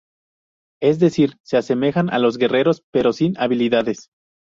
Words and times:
Es 0.81 0.97
decir, 0.97 1.37
se 1.45 1.57
asemejan 1.57 2.11
a 2.11 2.17
los 2.17 2.39
Guerreros, 2.39 2.81
pero 2.91 3.13
sin 3.13 3.35
habilidades. 3.39 4.09